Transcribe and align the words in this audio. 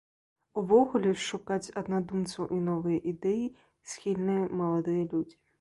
Увогуле, 0.61 1.11
шукаць 1.25 1.73
аднадумцаў 1.83 2.49
і 2.57 2.59
новыя 2.71 2.99
ідэі 3.15 3.45
схільныя 3.93 4.53
маладыя 4.65 5.09
людзі. 5.15 5.37